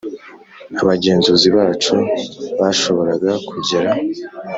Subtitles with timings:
[0.81, 1.95] abagenzuzi bacu
[2.59, 3.91] bashoboraga kugera